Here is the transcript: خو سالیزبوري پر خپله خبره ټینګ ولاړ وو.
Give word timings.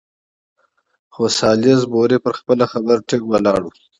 خو 1.13 1.23
سالیزبوري 1.39 2.17
پر 2.25 2.33
خپله 2.39 2.65
خبره 2.71 3.05
ټینګ 3.07 3.23
ولاړ 3.29 3.59
وو. 3.63 3.71